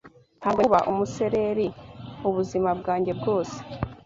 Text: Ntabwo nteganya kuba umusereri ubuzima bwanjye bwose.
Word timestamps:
Ntabwo 0.39 0.59
nteganya 0.61 0.79
kuba 0.83 0.87
umusereri 0.91 1.67
ubuzima 2.27 2.69
bwanjye 2.79 3.11
bwose. 3.19 3.57